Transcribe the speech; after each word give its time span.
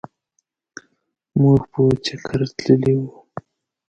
مونږ 1.39 1.61
په 1.71 1.81
چکرتللي 2.05 2.93
وو. 2.99 3.09